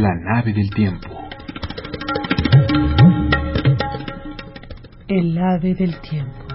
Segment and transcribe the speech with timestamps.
[0.00, 1.10] La nave del tiempo.
[5.06, 6.46] El ave del tiempo.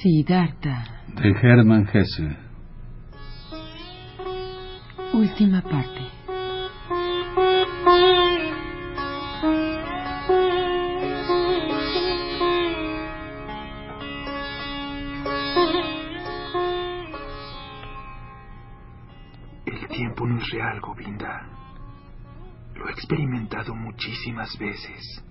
[0.00, 0.84] Siddhartha.
[1.08, 2.36] De Hermann Hesse.
[5.12, 6.11] Última parte.
[20.52, 21.46] Es real, Govinda.
[22.74, 25.24] Lo he experimentado muchísimas veces.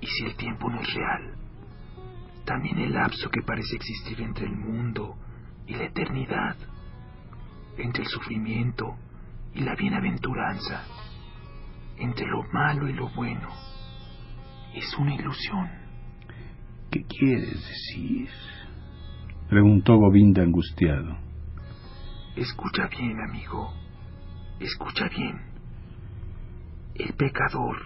[0.00, 1.34] Y si el tiempo no es real,
[2.44, 5.16] también el lapso que parece existir entre el mundo
[5.66, 6.56] y la eternidad,
[7.78, 8.96] entre el sufrimiento
[9.54, 10.84] y la bienaventuranza,
[11.98, 13.48] entre lo malo y lo bueno,
[14.74, 15.70] es una ilusión.
[16.90, 18.28] ¿Qué quieres decir?
[19.48, 21.16] Preguntó Govinda angustiado.
[22.36, 23.83] Escucha bien, amigo.
[24.60, 25.40] Escucha bien.
[26.94, 27.76] El pecador,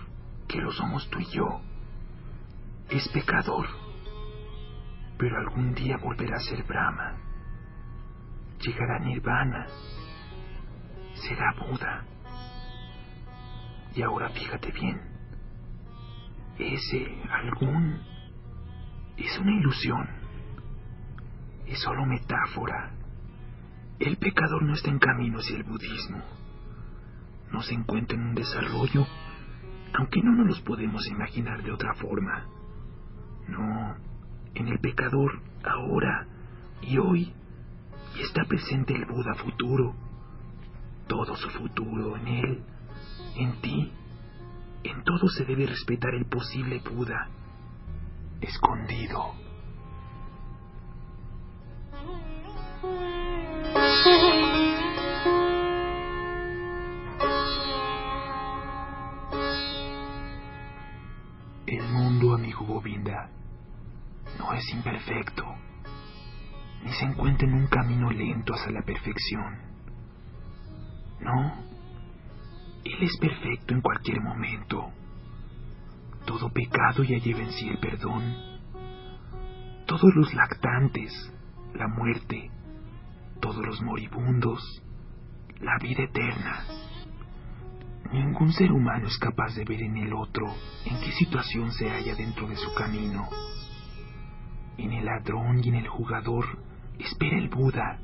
[0.46, 1.60] que lo somos tú y yo,
[2.90, 3.66] es pecador,
[5.18, 7.16] pero algún día volverá a ser Brahma.
[8.60, 9.66] Llegará a Nirvana.
[11.14, 12.04] Será Buda.
[13.94, 15.00] Y ahora fíjate bien.
[16.58, 18.00] Ese algún
[19.16, 20.08] es una ilusión.
[21.66, 22.92] Es solo metáfora.
[23.98, 26.37] El pecador no está en camino hacia el budismo.
[27.62, 29.06] Se encuentra en un desarrollo,
[29.94, 32.46] aunque no nos los podemos imaginar de otra forma.
[33.48, 33.96] No,
[34.54, 36.26] en el pecador, ahora
[36.82, 37.32] y hoy,
[38.20, 39.94] está presente el Buda futuro.
[41.06, 42.62] Todo su futuro en él,
[43.36, 43.92] en ti.
[44.84, 47.28] En todo se debe respetar el posible Buda,
[48.40, 49.47] escondido.
[62.26, 63.30] Amigo Govinda,
[64.38, 65.44] no es imperfecto,
[66.84, 69.58] ni se encuentra en un camino lento hacia la perfección.
[71.20, 71.54] No,
[72.84, 74.90] Él es perfecto en cualquier momento.
[76.26, 78.22] Todo pecado ya lleva en sí el perdón.
[79.86, 81.32] Todos los lactantes,
[81.74, 82.50] la muerte,
[83.40, 84.82] todos los moribundos,
[85.60, 86.64] la vida eterna.
[88.12, 90.46] Ningún ser humano es capaz de ver en el otro
[90.86, 93.28] en qué situación se halla dentro de su camino.
[94.78, 96.46] En el ladrón y en el jugador
[96.98, 97.98] espera el Buda.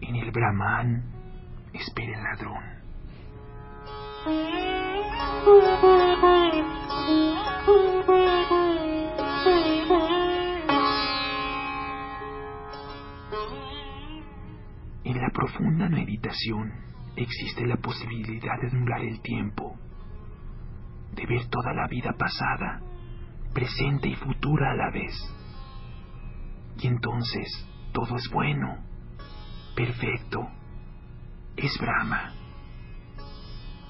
[0.00, 1.02] En el Brahman
[1.72, 2.62] espera el ladrón.
[15.04, 19.76] En la profunda meditación existe la posibilidad de anular el tiempo,
[21.14, 22.80] de ver toda la vida pasada,
[23.52, 25.12] presente y futura a la vez.
[26.78, 28.78] Y entonces todo es bueno,
[29.76, 30.48] perfecto,
[31.56, 32.32] es Brahma.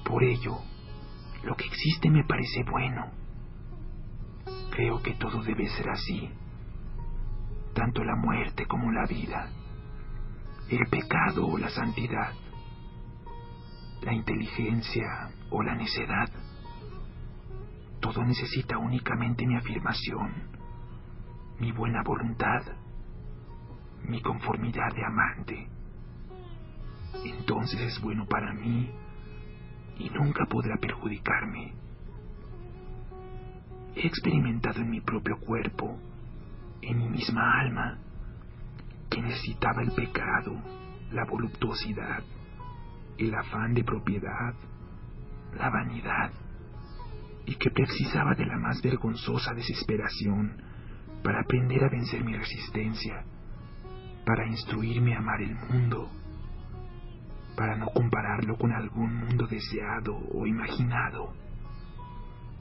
[0.03, 0.57] Por ello,
[1.43, 3.11] lo que existe me parece bueno.
[4.71, 6.29] Creo que todo debe ser así,
[7.73, 9.49] tanto la muerte como la vida,
[10.69, 12.33] el pecado o la santidad,
[14.03, 16.29] la inteligencia o la necedad.
[17.99, 20.33] Todo necesita únicamente mi afirmación,
[21.59, 22.61] mi buena voluntad,
[24.03, 25.67] mi conformidad de amante.
[27.23, 28.91] Entonces es bueno para mí
[29.97, 31.73] y nunca podrá perjudicarme.
[33.95, 35.97] He experimentado en mi propio cuerpo,
[36.81, 37.99] en mi misma alma,
[39.09, 40.59] que necesitaba el pecado,
[41.11, 42.23] la voluptuosidad,
[43.17, 44.53] el afán de propiedad,
[45.57, 46.31] la vanidad,
[47.45, 50.61] y que precisaba de la más vergonzosa desesperación
[51.23, 53.25] para aprender a vencer mi resistencia,
[54.25, 56.09] para instruirme a amar el mundo,
[57.55, 61.33] para no compararlo con algún mundo deseado o imaginado,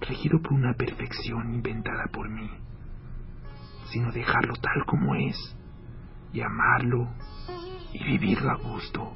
[0.00, 2.50] regido por una perfección inventada por mí.
[3.86, 5.36] sino dejarlo tal como es,
[6.32, 7.08] y amarlo
[7.92, 9.12] y vivirlo a gusto.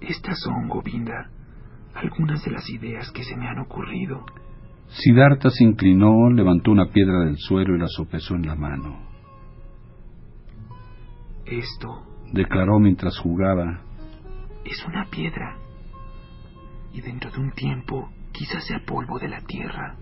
[0.00, 1.30] Estas son, Govinda,
[1.94, 4.24] algunas de las ideas que se me han ocurrido.
[4.88, 9.08] Siddhartha se inclinó, levantó una piedra del suelo y la sopesó en la mano.
[11.46, 13.80] Esto Declaró mientras jugaba.
[14.64, 15.56] es una piedra.
[16.92, 19.96] Y dentro de un tiempo quizás sea polvo de la tierra.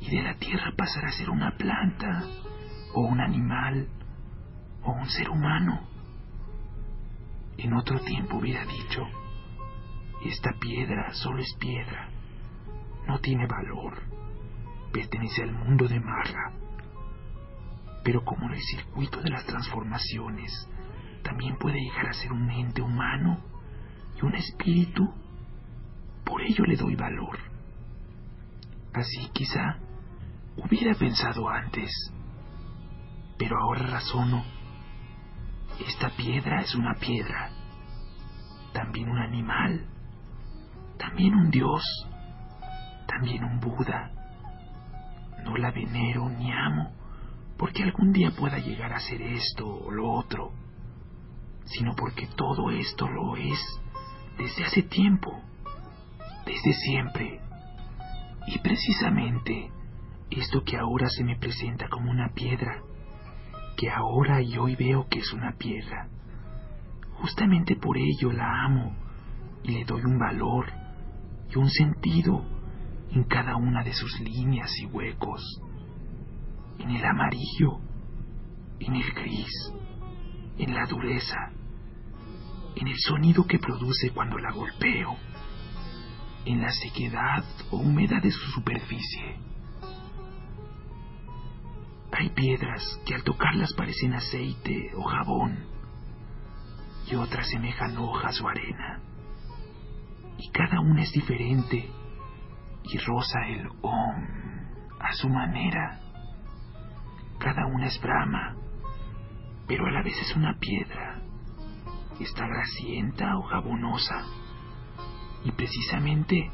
[0.00, 2.24] Y de la tierra pasará a ser una planta,
[2.94, 3.88] o un animal,
[4.82, 5.88] o un ser humano.
[7.62, 9.02] En otro tiempo hubiera dicho,
[10.24, 12.08] esta piedra solo es piedra,
[13.06, 14.02] no tiene valor,
[14.90, 16.54] pertenece al mundo de Marra.
[18.02, 20.50] Pero como en el circuito de las transformaciones
[21.22, 23.44] también puede llegar a ser un ente humano
[24.16, 25.12] y un espíritu,
[26.24, 27.38] por ello le doy valor.
[28.94, 29.76] Así quizá
[30.56, 31.90] hubiera pensado antes,
[33.36, 34.59] pero ahora razono.
[35.86, 37.50] Esta piedra es una piedra,
[38.72, 39.86] también un animal,
[40.98, 41.82] también un dios,
[43.06, 44.12] también un Buda.
[45.44, 47.00] No la venero ni amo
[47.60, 50.50] porque algún día pueda llegar a ser esto o lo otro,
[51.66, 53.58] sino porque todo esto lo es
[54.38, 55.30] desde hace tiempo,
[56.46, 57.38] desde siempre.
[58.46, 59.70] Y precisamente
[60.30, 62.80] esto que ahora se me presenta como una piedra,
[63.76, 66.08] que ahora y hoy veo que es una piedra,
[67.14, 68.94] justamente por ello la amo
[69.62, 70.66] y le doy un valor
[71.50, 72.44] y un sentido
[73.12, 75.42] en cada una de sus líneas y huecos,
[76.78, 77.80] en el amarillo,
[78.78, 79.72] en el gris,
[80.58, 81.50] en la dureza,
[82.76, 85.16] en el sonido que produce cuando la golpeo,
[86.44, 89.49] en la sequedad o humedad de su superficie.
[92.20, 95.64] Hay piedras que al tocarlas parecen aceite o jabón,
[97.10, 99.00] y otras semejan hojas o arena,
[100.36, 101.90] y cada una es diferente
[102.84, 104.26] y roza el om
[104.98, 105.98] a su manera.
[107.38, 108.54] Cada una es brama,
[109.66, 111.22] pero a la vez es una piedra.
[112.20, 114.26] Está grasienta o jabonosa.
[115.46, 116.50] Y precisamente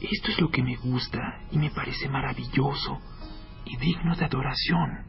[0.00, 3.00] esto es lo que me gusta y me parece maravilloso
[3.64, 5.04] y digno de adoración.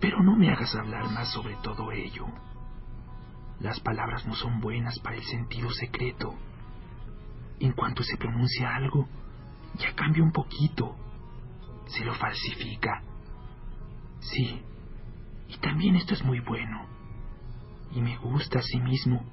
[0.00, 2.26] Pero no me hagas hablar más sobre todo ello.
[3.60, 6.34] Las palabras no son buenas para el sentido secreto.
[7.58, 9.06] En cuanto se pronuncia algo,
[9.74, 10.96] ya cambia un poquito.
[11.86, 13.02] Se lo falsifica.
[14.20, 14.62] Sí,
[15.52, 16.86] y también esto es muy bueno.
[17.92, 19.24] Y me gusta a sí mismo.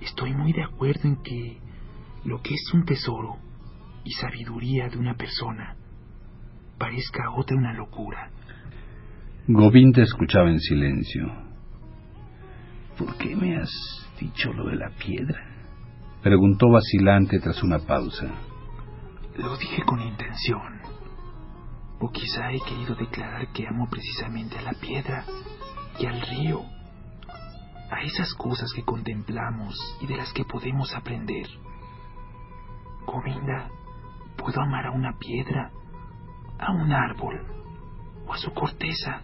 [0.00, 1.58] Estoy muy de acuerdo en que
[2.24, 3.36] lo que es un tesoro
[4.04, 5.76] y sabiduría de una persona
[6.78, 8.30] parezca a otra una locura.
[9.46, 11.26] Govinda escuchaba en silencio.
[12.96, 13.70] ¿Por qué me has
[14.18, 15.40] dicho lo de la piedra?
[16.22, 18.28] Preguntó vacilante tras una pausa.
[19.36, 20.81] Lo dije con intención.
[22.02, 25.24] O quizá he querido declarar que amo precisamente a la piedra
[26.00, 26.60] y al río,
[27.92, 31.46] a esas cosas que contemplamos y de las que podemos aprender.
[33.06, 33.70] Govinda,
[34.36, 35.70] puedo amar a una piedra,
[36.58, 37.40] a un árbol
[38.26, 39.20] o a su corteza.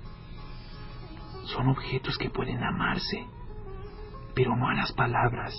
[1.46, 3.26] Son objetos que pueden amarse,
[4.36, 5.52] pero no a las palabras.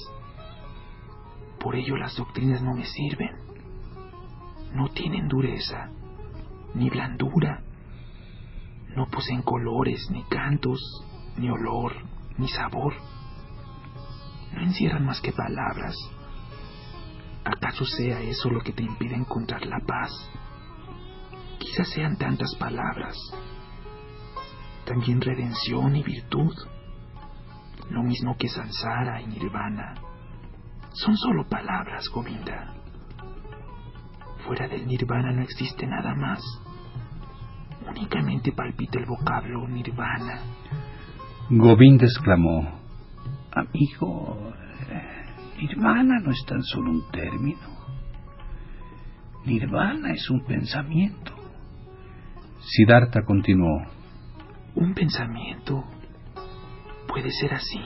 [1.60, 3.36] Por ello las doctrinas no me sirven.
[4.74, 5.90] No tienen dureza,
[6.74, 7.62] ni blandura.
[8.96, 10.80] No poseen colores, ni cantos,
[11.38, 11.94] ni olor,
[12.38, 12.94] ni sabor.
[14.54, 15.96] No encierran más que palabras.
[17.46, 20.12] ¿Acaso sea eso lo que te impide encontrar la paz?
[21.60, 23.16] Quizás sean tantas palabras.
[24.86, 26.54] También redención y virtud.
[27.90, 29.96] Lo mismo que Sansara y Nirvana.
[30.94, 32.79] Son solo palabras, Govinda.
[34.50, 36.42] Fuera del Nirvana no existe nada más.
[37.88, 40.40] Únicamente palpita el vocablo Nirvana.
[41.52, 42.80] Govinda exclamó,
[43.52, 44.52] Amigo,
[45.56, 47.60] Nirvana no es tan solo un término.
[49.46, 51.32] Nirvana es un pensamiento.
[52.60, 53.84] Siddhartha continuó,
[54.74, 55.84] Un pensamiento
[57.08, 57.82] puede ser así.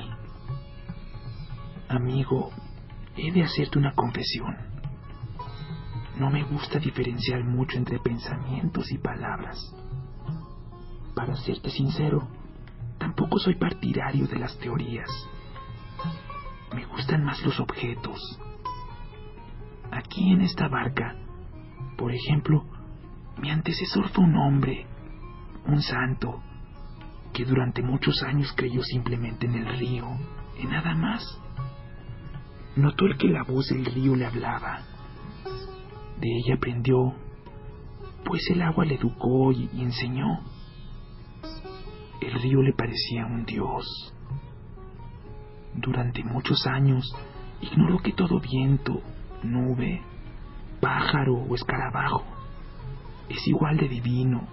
[1.89, 2.51] Amigo,
[3.17, 4.73] he de hacerte una confesión.
[6.17, 9.58] No me gusta diferenciar mucho entre pensamientos y palabras.
[11.15, 12.27] Para serte sincero,
[13.00, 15.10] tampoco soy partidario de las teorías.
[16.74, 18.20] Me gustan más los objetos.
[19.91, 21.15] Aquí en esta barca,
[21.98, 22.63] por ejemplo,
[23.38, 24.86] mi antecesor fue un hombre,
[25.65, 26.41] un santo,
[27.34, 30.05] que durante muchos años creyó simplemente en el río,
[30.60, 31.39] y nada más.
[32.75, 34.82] Notó el que la voz del río le hablaba.
[36.24, 37.13] De ella aprendió,
[38.24, 40.39] pues el agua le educó y, y enseñó.
[42.22, 44.13] El río le parecía un dios.
[45.75, 47.13] Durante muchos años
[47.60, 49.01] ignoró que todo viento,
[49.44, 50.01] nube,
[50.80, 52.24] pájaro o escarabajo
[53.27, 54.48] es igual de divino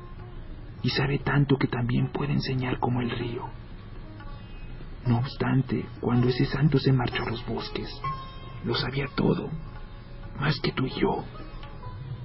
[0.82, 3.44] y sabe tanto que también puede enseñar como el río.
[5.06, 7.88] No obstante, cuando ese santo se marchó a los bosques,
[8.64, 9.48] lo sabía todo,
[10.40, 11.24] más que tú y yo,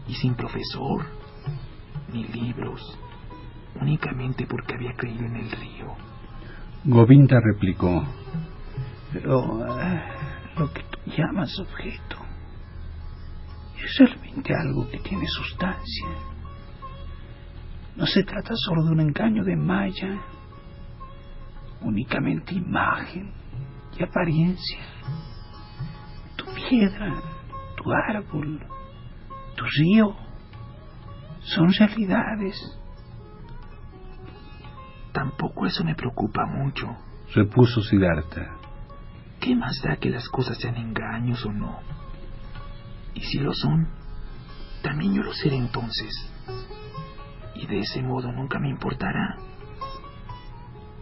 [0.07, 1.05] y sin profesor,
[2.11, 2.81] ni libros,
[3.79, 5.95] únicamente porque había creído en el río.
[6.85, 8.05] Govinda replicó,
[9.11, 10.03] pero eh,
[10.57, 12.17] lo que tú llamas objeto
[13.83, 16.07] es realmente algo que tiene sustancia.
[17.95, 20.21] No se trata solo de un engaño de malla,
[21.81, 23.31] únicamente imagen
[23.97, 24.79] y apariencia.
[26.35, 27.13] Tu piedra,
[27.77, 28.59] tu árbol,
[29.55, 30.15] tu río
[31.41, 32.55] son realidades.
[35.11, 36.87] Tampoco eso me preocupa mucho.
[37.33, 38.57] Repuso Siddhartha.
[39.39, 41.79] ¿Qué más da que las cosas sean engaños o no?
[43.13, 43.87] Y si lo son,
[44.81, 46.11] también yo lo seré entonces.
[47.55, 49.37] Y de ese modo nunca me importará.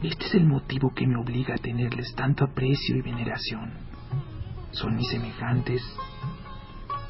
[0.03, 3.73] Este es el motivo que me obliga a tenerles tanto aprecio y veneración.
[4.71, 5.81] Son mis semejantes.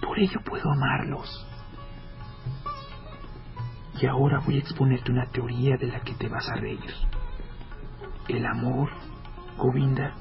[0.04, 1.48] Por ello puedo amarlos.
[4.02, 6.94] Y ahora voy a exponerte una teoría de la que te vas a reír.
[8.28, 8.90] El amor,
[9.58, 10.14] Govinda,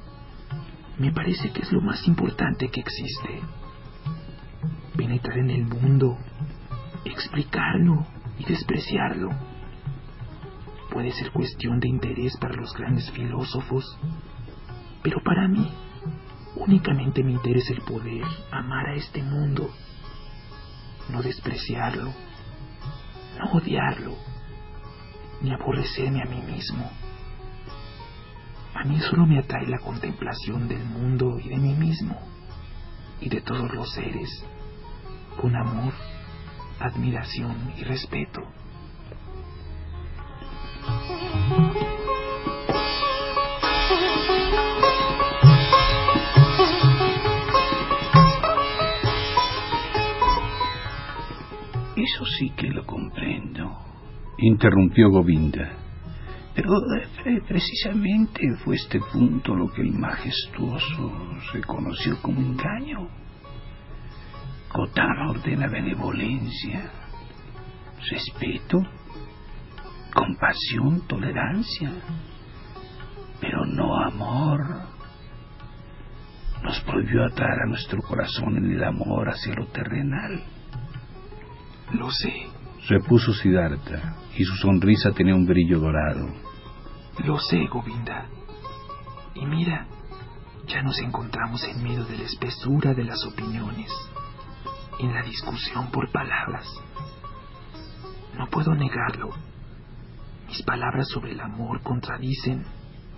[0.98, 3.40] me parece que es lo más importante que existe.
[4.96, 6.16] Penetrar en el mundo,
[7.04, 8.06] explicarlo
[8.38, 9.30] y despreciarlo.
[10.92, 13.98] Puede ser cuestión de interés para los grandes filósofos,
[15.02, 15.72] pero para mí
[16.66, 19.70] únicamente me interesa el poder amar a este mundo,
[21.08, 22.12] no despreciarlo,
[23.38, 24.16] no odiarlo,
[25.40, 26.88] ni aborrecerme a mí mismo.
[28.74, 32.16] A mí solo me atrae la contemplación del mundo y de mí mismo,
[33.20, 34.44] y de todos los seres,
[35.40, 35.92] con amor,
[36.78, 38.40] admiración y respeto.
[54.46, 55.72] Interrumpió Govinda.
[56.54, 56.70] Pero
[57.24, 61.12] eh, precisamente fue este punto lo que el majestuoso
[61.52, 63.08] reconoció como engaño.
[64.72, 66.90] Gotama ordena benevolencia,
[68.10, 68.82] respeto,
[70.14, 71.90] compasión, tolerancia,
[73.40, 74.60] pero no amor.
[76.62, 80.42] Nos prohibió atar a nuestro corazón en el amor hacia lo terrenal.
[81.92, 82.51] Lo sé,
[82.88, 86.28] Repuso Siddhartha, y su sonrisa tenía un brillo dorado.
[87.24, 88.26] lo sé, Govinda.
[89.34, 89.86] Y mira,
[90.66, 93.90] ya nos encontramos en medio de la espesura de las opiniones,
[94.98, 96.66] en la discusión por palabras.
[98.36, 99.30] No puedo negarlo.
[100.48, 102.64] Mis palabras sobre el amor contradicen,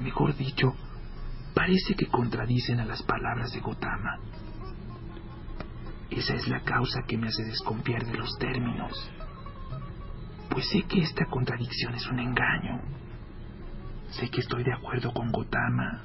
[0.00, 0.74] mejor dicho,
[1.54, 4.18] parece que contradicen a las palabras de Gotama.
[6.10, 9.10] Esa es la causa que me hace desconfiar de los términos,
[10.54, 12.80] pues sé que esta contradicción es un engaño.
[14.10, 16.02] Sé que estoy de acuerdo con Gotama.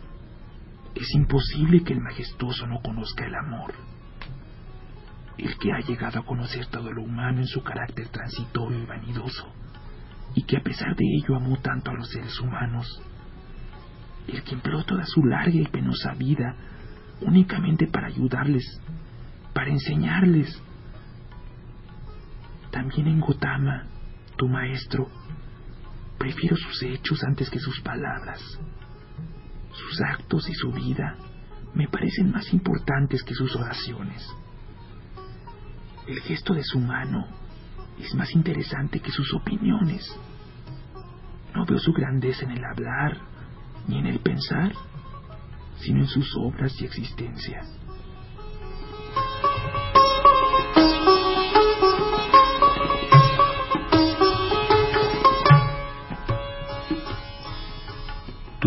[0.95, 3.75] Es imposible que el majestuoso no conozca el amor.
[5.37, 9.53] El que ha llegado a conocer todo lo humano en su carácter transitorio y vanidoso,
[10.33, 13.03] y que a pesar de ello amó tanto a los seres humanos.
[14.27, 16.55] El que empleó toda su larga y penosa vida
[17.21, 18.81] únicamente para ayudarles,
[19.53, 20.59] para enseñarles.
[22.71, 23.85] También en Gotama,
[24.39, 25.10] tu maestro,
[26.17, 28.39] prefiero sus hechos antes que sus palabras.
[29.74, 31.17] Sus actos y su vida
[31.74, 34.25] me parecen más importantes que sus oraciones.
[36.08, 37.27] El gesto de su mano
[38.00, 40.10] es más interesante que sus opiniones.
[41.53, 43.17] No veo su grandeza en el hablar
[43.88, 44.72] ni en el pensar,
[45.79, 47.62] sino en sus obras y existencia.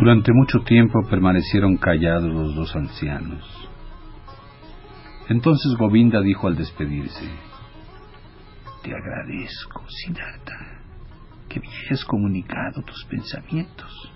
[0.02, 3.44] Durante mucho tiempo permanecieron callados los dos ancianos.
[5.28, 7.24] Entonces Govinda dijo al despedirse,
[8.82, 10.82] Te agradezco, Siddhartha,
[11.48, 14.12] que me hayas comunicado tus pensamientos.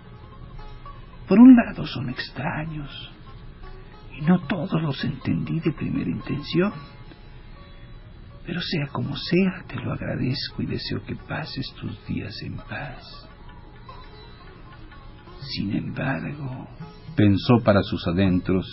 [1.29, 2.91] Por un lado son extraños,
[4.19, 6.73] y no todos los entendí de primera intención.
[8.45, 13.29] Pero sea como sea, te lo agradezco y deseo que pases tus días en paz.
[15.55, 16.69] Sin embargo,
[17.15, 18.67] pensó para sus adentros,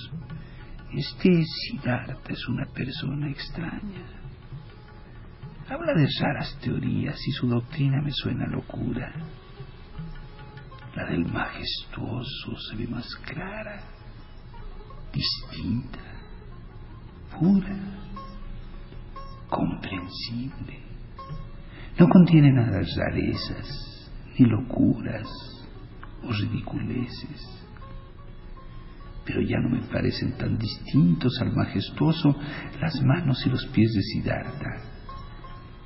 [0.91, 4.05] este Siddhartha es una persona extraña.
[5.69, 9.13] Habla de raras teorías y su doctrina me suena locura.
[10.95, 13.81] La del majestuoso se ve más clara,
[15.11, 15.99] distinta,
[17.39, 17.75] pura,
[19.49, 20.83] comprensible.
[21.97, 25.52] No contiene nada de rarezas, ni locuras
[26.29, 27.63] ridiculeces
[29.25, 32.35] pero ya no me parecen tan distintos al majestuoso
[32.79, 34.81] las manos y los pies de Siddhartha,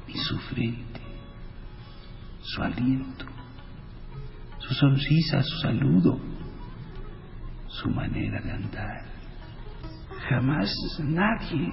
[0.07, 1.01] ni su frente,
[2.41, 3.25] su aliento,
[4.57, 6.19] su sonrisa, su saludo,
[7.67, 9.05] su manera de andar.
[10.29, 11.71] Jamás nadie,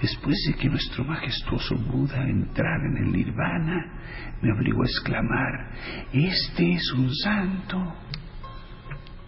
[0.00, 4.00] después de que nuestro majestuoso Buda entrara en el nirvana,
[4.40, 5.70] me obligó a exclamar,
[6.12, 7.94] este es un santo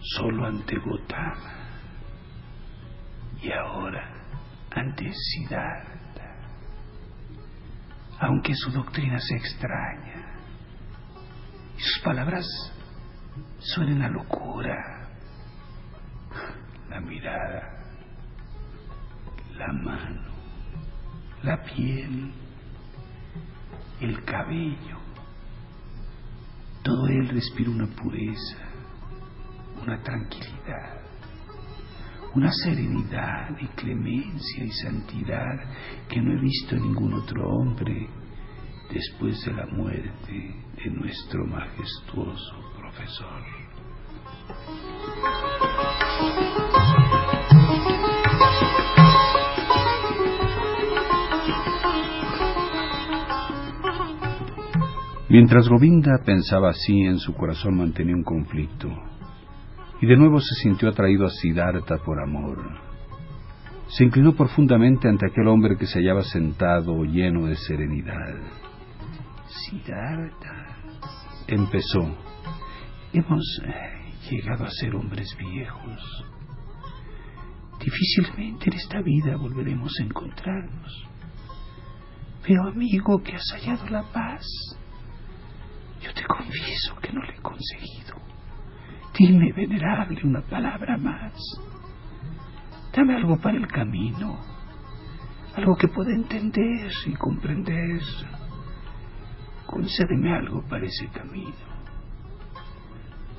[0.00, 1.52] solo ante Gotama
[3.42, 4.12] y ahora
[4.70, 5.92] ante Siddhartha.
[8.20, 10.38] Aunque su doctrina sea extraña
[11.76, 12.46] y sus palabras
[13.58, 15.08] suenen a locura,
[16.88, 17.78] la mirada,
[19.56, 20.31] la mano,
[21.42, 22.32] la piel,
[24.00, 24.99] el cabello,
[26.82, 28.72] todo él respira una pureza
[29.82, 31.00] una tranquilidad,
[32.35, 35.59] una serenidad y clemencia y santidad
[36.09, 38.09] que no he visto en ningún otro hombre
[38.92, 43.42] después de la muerte de nuestro majestuoso profesor.
[55.33, 58.90] Mientras Govinda pensaba así, en su corazón mantenía un conflicto
[59.99, 62.59] y de nuevo se sintió atraído a Siddhartha por amor.
[63.88, 68.35] Se inclinó profundamente ante aquel hombre que se hallaba sentado lleno de serenidad.
[69.47, 70.66] Siddhartha,
[71.47, 72.14] empezó,
[73.14, 76.27] hemos eh, llegado a ser hombres viejos.
[77.83, 81.09] Difícilmente en esta vida volveremos a encontrarnos.
[82.47, 84.45] Pero amigo, que has hallado la paz.
[86.14, 88.16] Te confieso que no la he conseguido.
[89.18, 91.33] Dime, venerable, una palabra más.
[92.94, 94.38] Dame algo para el camino,
[95.55, 98.01] algo que pueda entender y comprender.
[99.66, 101.72] Concédeme algo para ese camino.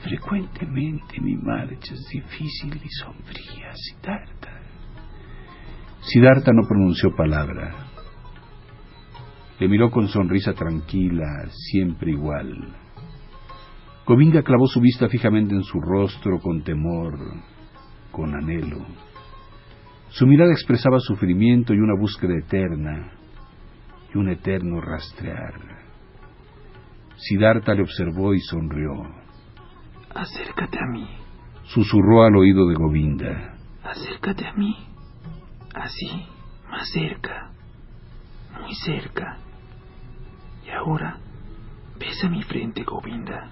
[0.02, 4.52] Frecuentemente mi marcha es difícil y sombría, Siddhartha.
[6.02, 7.93] Siddhartha no pronunció palabra.
[9.64, 12.76] Le miró con sonrisa tranquila, siempre igual.
[14.06, 17.18] Govinda clavó su vista fijamente en su rostro con temor,
[18.12, 18.86] con anhelo.
[20.10, 23.14] Su mirada expresaba sufrimiento y una búsqueda eterna,
[24.14, 25.54] y un eterno rastrear.
[27.16, 28.92] Siddhartha le observó y sonrió.
[30.14, 31.08] Acércate a mí.
[31.68, 33.56] Susurró al oído de Govinda.
[33.82, 34.76] Acércate a mí.
[35.74, 36.28] Así,
[36.70, 37.54] más cerca,
[38.60, 39.38] muy cerca.
[40.76, 41.18] Ahora,
[42.00, 43.50] besa mi frente, Govinda.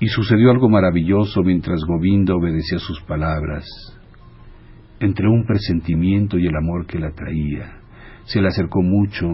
[0.00, 3.64] Y sucedió algo maravilloso mientras Govinda obedecía sus palabras.
[5.00, 7.80] Entre un presentimiento y el amor que la traía,
[8.24, 9.26] se le acercó mucho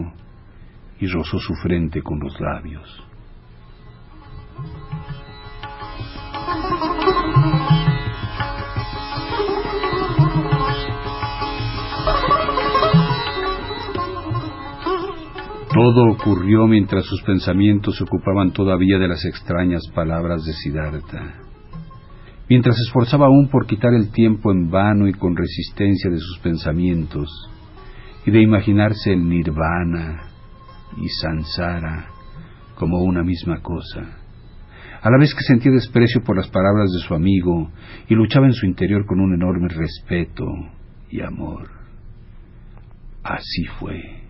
[0.99, 3.03] y rozó su frente con los labios.
[15.75, 21.33] Todo ocurrió mientras sus pensamientos se ocupaban todavía de las extrañas palabras de Siddhartha.
[22.47, 26.39] Mientras se esforzaba aún por quitar el tiempo en vano y con resistencia de sus
[26.39, 27.27] pensamientos,
[28.25, 30.29] y de imaginarse el nirvana
[30.95, 32.07] y sansara
[32.75, 33.99] como una misma cosa,
[35.01, 37.69] a la vez que sentía desprecio por las palabras de su amigo
[38.07, 40.45] y luchaba en su interior con un enorme respeto
[41.09, 41.67] y amor.
[43.23, 44.24] Así fue.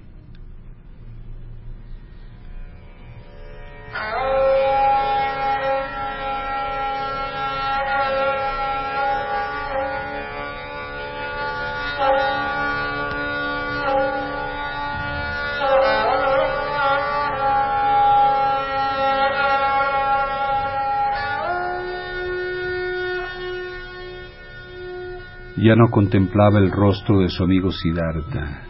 [25.66, 28.62] Ya no contemplaba el rostro de su amigo Siddhartha,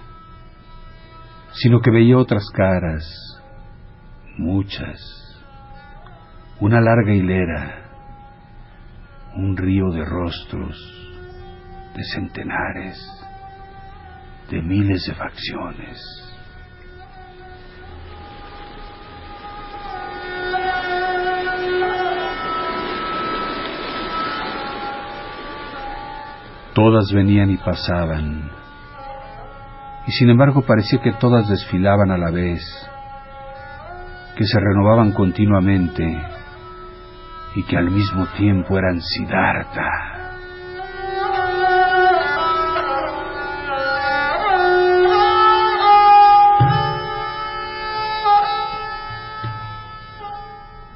[1.51, 3.03] sino que veía otras caras,
[4.37, 4.97] muchas,
[6.61, 7.89] una larga hilera,
[9.35, 11.11] un río de rostros,
[11.97, 12.97] de centenares,
[14.49, 16.24] de miles de facciones.
[26.75, 28.51] Todas venían y pasaban,
[30.05, 32.61] y sin embargo parecía que todas desfilaban a la vez,
[34.35, 36.21] que se renovaban continuamente
[37.55, 39.89] y que al mismo tiempo eran Siddhartha.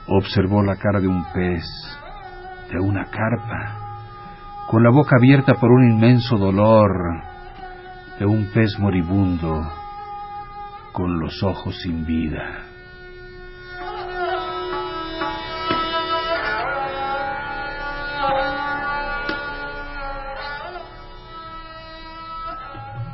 [0.08, 1.64] Observó la cara de un pez,
[2.70, 3.79] de una carpa,
[4.70, 7.24] con la boca abierta por un inmenso dolor,
[8.20, 9.68] de un pez moribundo,
[10.92, 12.66] con los ojos sin vida.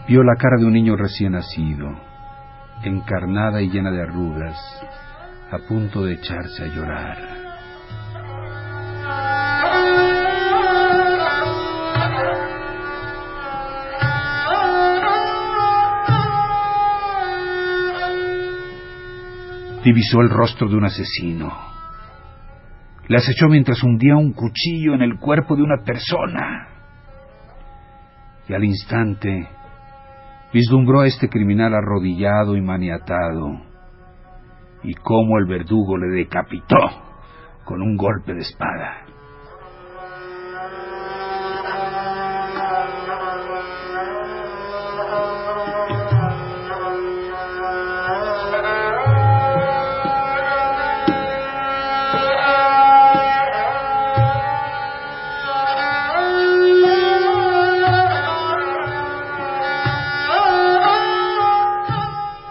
[0.09, 1.87] Vio la cara de un niño recién nacido,
[2.83, 4.57] encarnada y llena de arrugas,
[5.49, 7.44] a punto de echarse a llorar.
[19.85, 21.53] Divisó el rostro de un asesino.
[23.07, 26.69] Le acechó mientras hundía un cuchillo en el cuerpo de una persona.
[28.49, 29.47] Y al instante
[30.51, 33.61] vislumbró a este criminal arrodillado y maniatado,
[34.81, 36.77] y cómo el verdugo le decapitó
[37.63, 39.05] con un golpe de espada.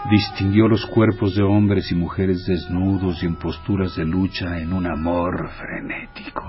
[0.09, 4.85] Distinguió los cuerpos de hombres y mujeres desnudos y en posturas de lucha en un
[4.85, 6.43] amor frenético.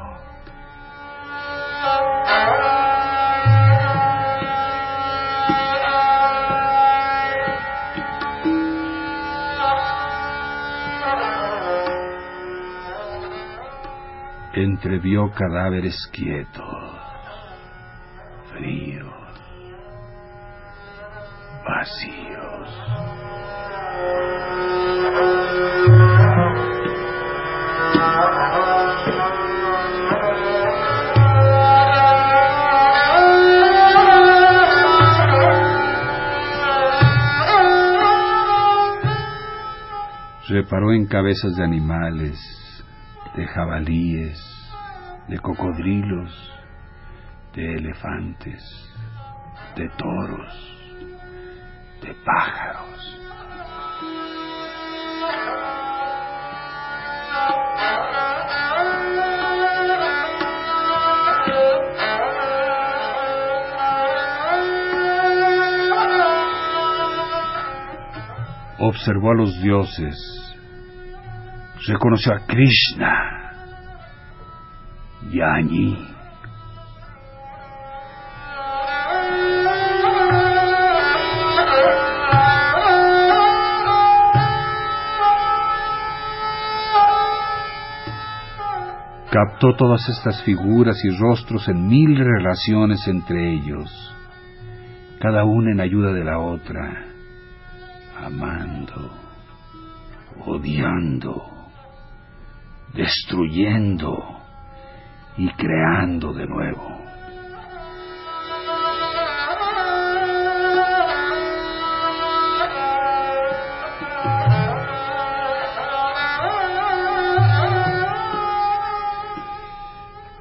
[14.55, 16.66] Entrevió cadáveres quietos,
[41.05, 42.39] Cabezas de animales,
[43.37, 44.41] de jabalíes,
[45.29, 46.33] de cocodrilos,
[47.55, 48.63] de elefantes,
[49.77, 50.89] de toros,
[52.03, 53.21] de pájaros.
[68.79, 70.46] Observó a los dioses,
[71.87, 73.37] reconoció a Krishna,
[75.31, 75.97] Yani,
[89.31, 93.91] captó todas estas figuras y rostros en mil relaciones entre ellos,
[95.21, 97.05] cada una en ayuda de la otra,
[98.25, 99.11] amando,
[100.47, 101.56] odiando,
[102.97, 104.41] destruyendo
[105.37, 106.97] y creando de nuevo.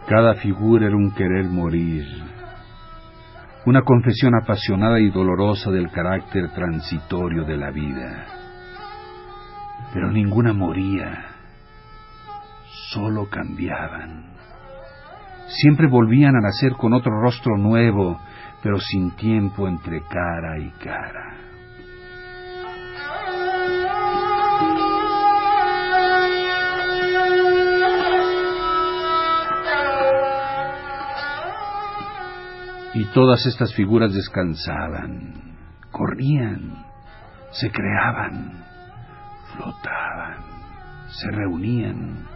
[0.07, 2.05] Cada figura era un querer morir,
[3.65, 8.27] una confesión apasionada y dolorosa del carácter transitorio de la vida.
[9.93, 11.34] Pero ninguna moría,
[12.95, 14.23] solo cambiaban.
[15.47, 18.19] Siempre volvían a nacer con otro rostro nuevo,
[18.63, 21.33] pero sin tiempo entre cara y cara.
[32.93, 35.33] y Todas estas figuras descansaban,
[35.91, 36.85] corrían,
[37.51, 38.63] se creaban,
[39.53, 40.37] flotaban,
[41.09, 42.34] se reunían,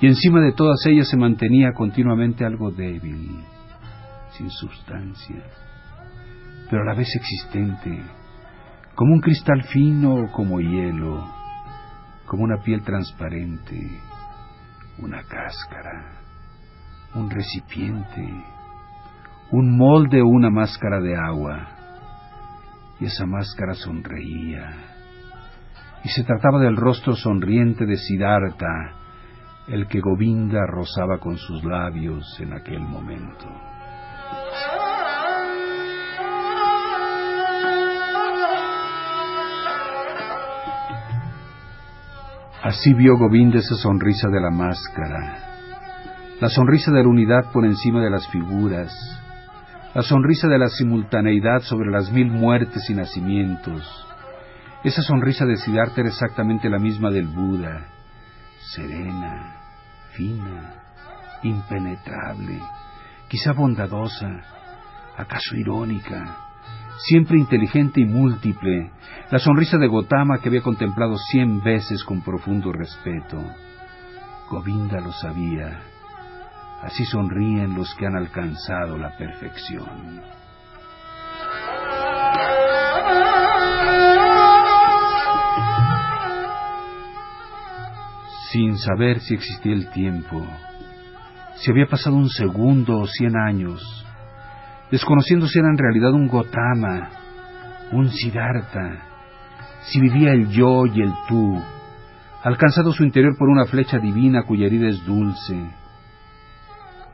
[0.00, 3.40] y encima de todas ellas se mantenía continuamente algo débil,
[4.32, 5.42] sin sustancia,
[6.68, 8.02] pero a la vez existente,
[8.94, 11.24] como un cristal fino o como hielo,
[12.26, 14.00] como una piel transparente,
[14.98, 16.12] una cáscara,
[17.14, 18.26] un recipiente,
[19.50, 21.68] un molde o una máscara de agua.
[23.00, 24.72] Y esa máscara sonreía.
[26.04, 29.03] Y se trataba del rostro sonriente de Siddhartha,
[29.66, 33.46] el que Govinda rozaba con sus labios en aquel momento.
[42.62, 45.38] Así vio Govinda esa sonrisa de la máscara,
[46.40, 48.90] la sonrisa de la unidad por encima de las figuras,
[49.94, 53.82] la sonrisa de la simultaneidad sobre las mil muertes y nacimientos.
[54.82, 57.86] Esa sonrisa de Siddhartha era exactamente la misma del Buda,
[58.72, 59.56] serena,
[60.12, 60.82] fina,
[61.42, 62.60] impenetrable,
[63.28, 64.28] quizá bondadosa,
[65.16, 66.36] acaso irónica,
[66.98, 68.90] siempre inteligente y múltiple,
[69.30, 73.42] la sonrisa de Gotama que había contemplado cien veces con profundo respeto.
[74.50, 75.80] Govinda lo sabía.
[76.82, 80.43] Así sonríen los que han alcanzado la perfección.
[88.54, 90.40] Sin saber si existía el tiempo,
[91.56, 93.82] si había pasado un segundo o cien años,
[94.92, 97.10] desconociendo si era en realidad un Gotama,
[97.90, 99.08] un Siddhartha,
[99.86, 101.60] si vivía el yo y el tú,
[102.44, 105.72] alcanzado su interior por una flecha divina cuya herida es dulce,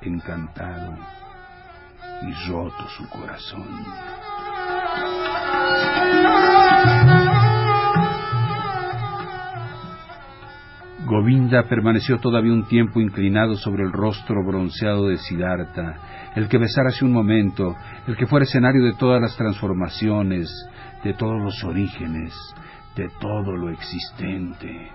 [0.02, 0.94] encantado
[2.20, 3.66] y roto su corazón.
[11.20, 16.88] Govinda permaneció todavía un tiempo inclinado sobre el rostro bronceado de Siddhartha, el que besara
[16.88, 20.48] hace un momento, el que fuera escenario de todas las transformaciones,
[21.04, 22.32] de todos los orígenes,
[22.96, 24.90] de todo lo existente.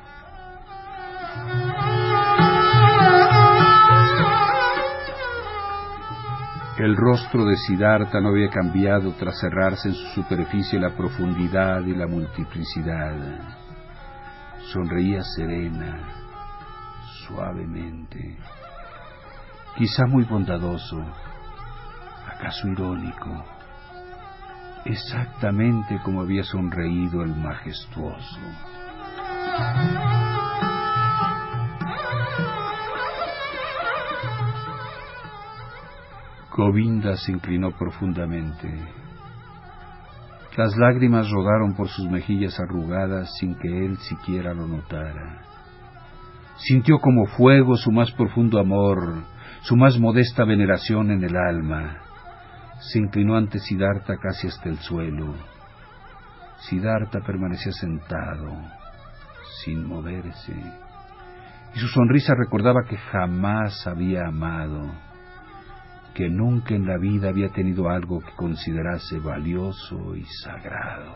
[6.79, 11.93] El rostro de Siddhartha no había cambiado tras cerrarse en su superficie la profundidad y
[11.93, 13.64] la multiplicidad.
[14.71, 15.99] Sonreía serena,
[17.25, 18.37] suavemente,
[19.77, 21.03] quizá muy bondadoso,
[22.27, 23.45] acaso irónico,
[24.85, 28.39] exactamente como había sonreído el majestuoso.
[36.55, 38.69] Govinda se inclinó profundamente.
[40.57, 45.41] Las lágrimas rodaron por sus mejillas arrugadas sin que él siquiera lo notara.
[46.57, 49.23] Sintió como fuego su más profundo amor,
[49.63, 51.97] su más modesta veneración en el alma.
[52.79, 55.35] Se inclinó ante Siddhartha casi hasta el suelo.
[56.59, 58.53] Siddhartha permanecía sentado,
[59.63, 60.53] sin moverse,
[61.75, 64.89] y su sonrisa recordaba que jamás había amado
[66.15, 71.13] que nunca en la vida había tenido algo que considerase valioso y sagrado.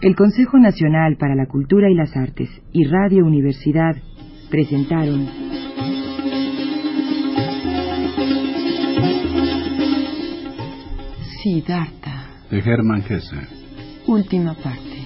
[0.00, 3.96] El Consejo Nacional para la Cultura y las Artes y Radio Universidad
[4.50, 5.47] presentaron
[11.42, 12.26] Siddhartha.
[12.50, 13.46] De Hermann Hesse.
[14.06, 14.98] Última parte.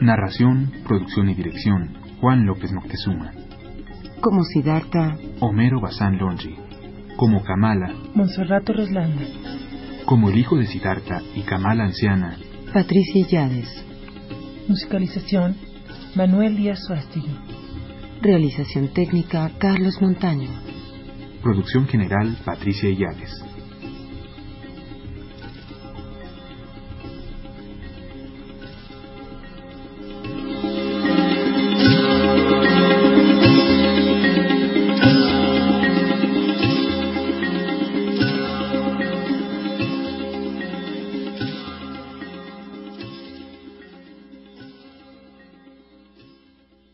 [0.00, 3.32] Narración, producción y dirección, Juan López Moctezuma.
[4.20, 6.54] como Siddhartha, Homero Bazán Longi.
[7.16, 9.22] Como Kamala, Monserrato Roslanda.
[10.04, 12.36] como el hijo de Siddhartha y Kamala anciana,
[12.72, 13.84] Patricia Yades.
[14.68, 15.56] Musicalización,
[16.14, 17.34] Manuel Díaz Suástigui.
[18.22, 20.50] Realización técnica, Carlos Montaño.
[21.42, 23.32] producción general Patricia Illades.